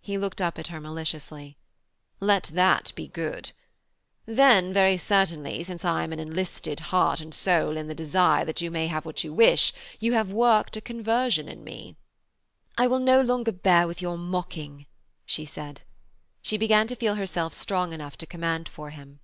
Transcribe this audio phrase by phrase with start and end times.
[0.00, 1.56] He looked up at her maliciously.
[2.18, 3.52] 'Let that be Good.
[4.26, 8.72] Then, very certainly, since I am enlisted heart and soul in the desire that you
[8.72, 11.94] may have what you wish, you have worked a conversion in me.'
[12.78, 14.86] 'I will no longer bear with your mocking,'
[15.24, 15.82] she said.
[16.42, 19.20] She began to feel herself strong enough to command for him.